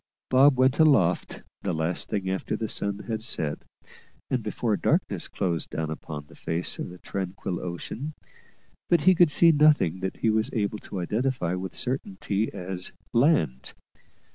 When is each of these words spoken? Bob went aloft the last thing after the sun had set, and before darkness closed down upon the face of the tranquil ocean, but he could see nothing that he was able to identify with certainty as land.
Bob 0.31 0.57
went 0.57 0.79
aloft 0.79 1.43
the 1.61 1.75
last 1.75 2.09
thing 2.09 2.27
after 2.27 2.55
the 2.55 2.67
sun 2.67 3.03
had 3.07 3.23
set, 3.23 3.59
and 4.31 4.41
before 4.41 4.75
darkness 4.75 5.27
closed 5.27 5.69
down 5.69 5.91
upon 5.91 6.25
the 6.25 6.33
face 6.33 6.79
of 6.79 6.89
the 6.89 6.97
tranquil 6.97 7.59
ocean, 7.59 8.15
but 8.89 9.01
he 9.01 9.13
could 9.13 9.29
see 9.29 9.51
nothing 9.51 9.99
that 9.99 10.17
he 10.17 10.31
was 10.31 10.49
able 10.53 10.79
to 10.79 10.99
identify 10.99 11.53
with 11.53 11.75
certainty 11.75 12.51
as 12.51 12.91
land. 13.13 13.73